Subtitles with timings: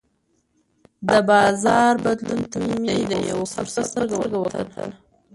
[1.09, 4.89] د بازار بدلون ته مې د یوه فرصت په سترګه وکتل.